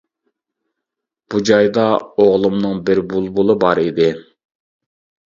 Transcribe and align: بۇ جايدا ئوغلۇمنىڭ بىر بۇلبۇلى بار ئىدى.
بۇ 1.33 1.41
جايدا 1.49 1.83
ئوغلۇمنىڭ 2.23 2.79
بىر 2.87 3.01
بۇلبۇلى 3.11 3.57
بار 3.65 3.83
ئىدى. 3.83 4.09